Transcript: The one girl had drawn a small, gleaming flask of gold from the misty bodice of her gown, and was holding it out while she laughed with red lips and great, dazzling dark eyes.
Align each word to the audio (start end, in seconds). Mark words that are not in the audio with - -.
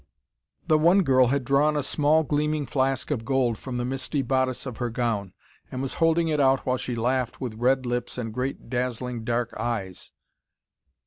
The 0.65 0.79
one 0.79 1.03
girl 1.03 1.27
had 1.27 1.45
drawn 1.45 1.77
a 1.77 1.83
small, 1.83 2.23
gleaming 2.23 2.65
flask 2.65 3.11
of 3.11 3.23
gold 3.23 3.59
from 3.59 3.77
the 3.77 3.85
misty 3.85 4.23
bodice 4.23 4.65
of 4.65 4.77
her 4.77 4.89
gown, 4.89 5.31
and 5.71 5.79
was 5.79 5.93
holding 6.01 6.27
it 6.27 6.39
out 6.39 6.65
while 6.65 6.77
she 6.77 6.95
laughed 6.95 7.39
with 7.39 7.53
red 7.53 7.85
lips 7.85 8.17
and 8.17 8.33
great, 8.33 8.67
dazzling 8.67 9.23
dark 9.23 9.53
eyes. 9.59 10.11